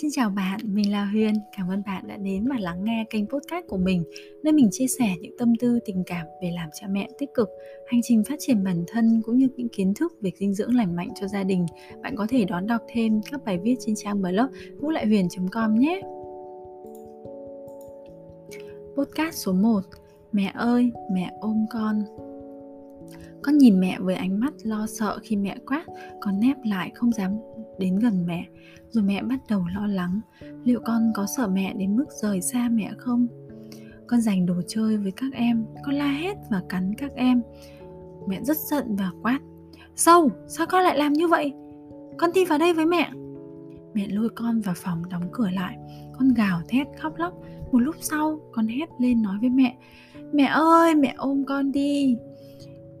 [0.00, 1.34] Xin chào bạn, mình là Huyền.
[1.56, 4.04] Cảm ơn bạn đã đến và lắng nghe kênh podcast của mình,
[4.42, 7.48] nơi mình chia sẻ những tâm tư, tình cảm về làm cha mẹ tích cực,
[7.86, 10.96] hành trình phát triển bản thân cũng như những kiến thức về dinh dưỡng lành
[10.96, 11.66] mạnh cho gia đình.
[12.02, 14.46] Bạn có thể đón đọc thêm các bài viết trên trang blog
[14.80, 16.00] vũ lại huyền.com nhé.
[18.96, 19.80] Podcast số 1
[20.32, 22.02] Mẹ ơi, mẹ ôm con
[23.42, 25.84] con nhìn mẹ với ánh mắt lo sợ khi mẹ quát
[26.20, 27.38] Con nép lại không dám
[27.78, 28.46] đến gần mẹ.
[28.90, 30.20] Rồi mẹ bắt đầu lo lắng
[30.64, 33.26] Liệu con có sợ mẹ đến mức rời xa mẹ không?
[34.06, 37.42] Con giành đồ chơi với các em Con la hét và cắn các em.
[38.28, 39.38] Mẹ rất giận và quát
[39.96, 41.52] Sâu, sao con lại làm như vậy?
[42.18, 43.10] Con đi vào đây với mẹ.
[43.94, 45.76] Mẹ lôi con vào phòng đóng cửa lại.
[46.18, 47.34] Con gào thét khóc lóc.
[47.72, 49.76] Một lúc sau con hét lên nói với mẹ
[50.32, 52.16] Mẹ ơi mẹ ôm con đi.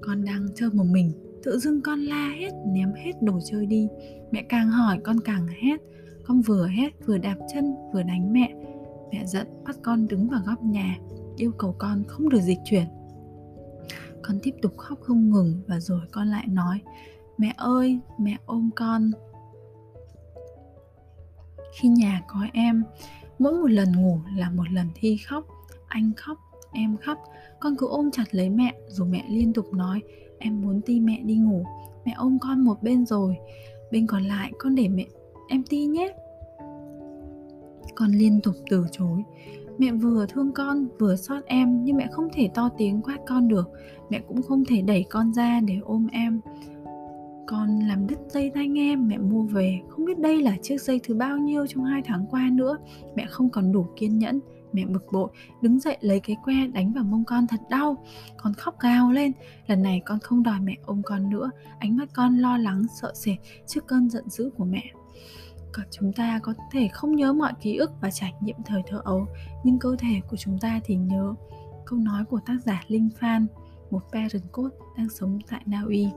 [0.00, 1.12] Con đang chơi một mình
[1.42, 3.88] tự dưng con la hét ném hết đồ chơi đi
[4.34, 5.76] mẹ càng hỏi con càng hét.
[6.24, 8.54] Con vừa hét vừa đạp chân, vừa đánh mẹ.
[9.12, 10.98] Mẹ giận bắt con đứng vào góc nhà,
[11.36, 12.86] yêu cầu con không được dịch chuyển.
[14.22, 16.80] Con tiếp tục khóc không ngừng và rồi con lại nói,
[17.38, 19.10] mẹ ơi, mẹ ôm con.
[21.80, 22.84] Khi nhà có em,
[23.38, 25.46] mỗi một lần ngủ là một lần thi khóc.
[25.88, 26.38] Anh khóc,
[26.72, 27.18] em khóc.
[27.60, 30.02] Con cứ ôm chặt lấy mẹ dù mẹ liên tục nói,
[30.38, 31.64] em muốn ti mẹ đi ngủ.
[32.04, 33.36] Mẹ ôm con một bên rồi
[33.94, 35.06] bên còn lại, con để mẹ,
[35.48, 36.14] em ti nhé.
[37.94, 39.22] Con liên tục từ chối.
[39.78, 43.48] Mẹ vừa thương con, vừa xót em, nhưng mẹ không thể to tiếng quát con
[43.48, 43.70] được.
[44.10, 46.40] Mẹ cũng không thể đẩy con ra để ôm em.
[47.46, 49.80] Con làm đứt dây tai nghe mẹ mua về.
[49.88, 52.78] Không biết đây là chiếc dây thứ bao nhiêu trong hai tháng qua nữa.
[53.16, 54.40] Mẹ không còn đủ kiên nhẫn.
[54.74, 55.30] Mẹ bực bội,
[55.62, 58.04] đứng dậy lấy cái que đánh vào mông con thật đau.
[58.36, 59.32] Con khóc gào lên,
[59.66, 61.50] lần này con không đòi mẹ ôm con nữa.
[61.78, 63.36] Ánh mắt con lo lắng, sợ sệt
[63.66, 64.82] trước cơn giận dữ của mẹ.
[65.72, 69.00] Cả chúng ta có thể không nhớ mọi ký ức và trải nghiệm thời thơ
[69.04, 69.26] ấu,
[69.64, 71.34] nhưng cơ thể của chúng ta thì nhớ.
[71.86, 73.46] Câu nói của tác giả Linh Phan,
[73.90, 76.08] một parent coach đang sống tại Na Uy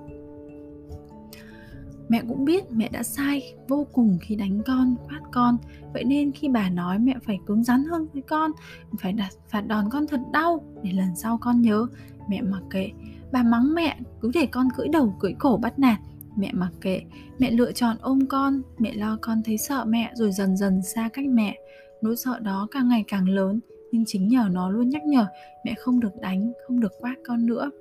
[2.10, 5.58] mẹ cũng biết mẹ đã sai vô cùng khi đánh con, quát con.
[5.94, 8.52] Vậy nên khi bà nói mẹ phải cứng rắn hơn với con,
[9.00, 11.88] phải đặt, phạt đòn con thật đau để lần sau con nhớ.
[12.30, 12.92] Mẹ mặc kệ.
[13.32, 16.00] Bà mắng mẹ, cứ để con cưỡi đầu, cưỡi cổ bắt nạt.
[16.36, 17.02] Mẹ mặc kệ.
[17.40, 21.10] Mẹ lựa chọn ôm con, mẹ lo con thấy sợ mẹ rồi dần dần xa
[21.14, 21.58] cách mẹ.
[22.02, 23.60] Nỗi sợ đó càng ngày càng lớn,
[23.92, 25.26] nhưng chính nhờ nó luôn nhắc nhở
[25.66, 27.72] mẹ không được đánh, không được quát con nữa.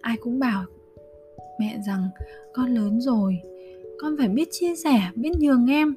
[0.00, 0.64] Ai cũng bảo
[1.60, 2.08] mẹ rằng,
[2.52, 3.38] con lớn rồi,
[4.00, 5.94] con phải biết chia sẻ, biết nhường em.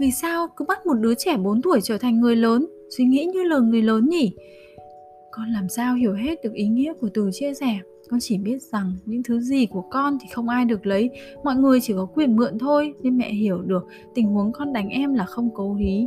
[0.00, 2.66] Vì sao cứ bắt một đứa trẻ 4 tuổi trở thành người lớn?
[2.96, 4.32] Suy nghĩ như là người lớn nhỉ?
[5.30, 7.78] Con làm sao hiểu hết được ý nghĩa của từ chia sẻ
[8.10, 11.10] con chỉ biết rằng những thứ gì của con thì không ai được lấy.
[11.44, 14.88] Mọi người chỉ có quyền mượn thôi nên mẹ hiểu được tình huống con đánh
[14.88, 16.06] em là không cố ý.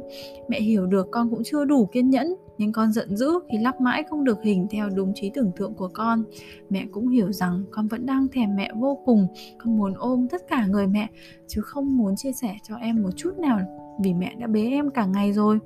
[0.49, 3.81] Mẹ hiểu được con cũng chưa đủ kiên nhẫn, nhưng con giận dữ khi lắp
[3.81, 6.23] mãi không được hình theo đúng trí tưởng tượng của con.
[6.69, 9.27] Mẹ cũng hiểu rằng con vẫn đang thèm mẹ vô cùng,
[9.57, 11.07] con muốn ôm tất cả người mẹ,
[11.47, 13.59] chứ không muốn chia sẻ cho em một chút nào
[14.03, 15.59] vì mẹ đã bế em cả ngày rồi.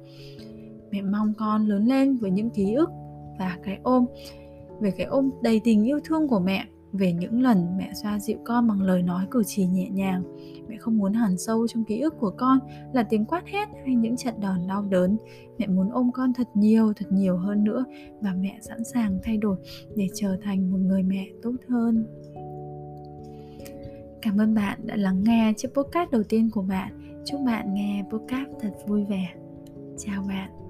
[0.91, 2.89] Mẹ mong con lớn lên với những ký ức
[3.39, 4.05] và cái ôm
[4.79, 8.37] về cái ôm đầy tình yêu thương của mẹ, về những lần mẹ xoa dịu
[8.43, 10.23] con bằng lời nói cử chỉ nhẹ nhàng.
[10.67, 12.59] Mẹ không muốn hàn sâu trong ký ức của con
[12.93, 15.17] là tiếng quát hét hay những trận đòn đau đớn.
[15.57, 17.85] Mẹ muốn ôm con thật nhiều thật nhiều hơn nữa
[18.21, 19.57] và mẹ sẵn sàng thay đổi
[19.95, 22.05] để trở thành một người mẹ tốt hơn.
[24.21, 27.21] Cảm ơn bạn đã lắng nghe chiếc podcast đầu tiên của bạn.
[27.25, 29.27] Chúc bạn nghe podcast thật vui vẻ.
[29.97, 30.68] Chào bạn.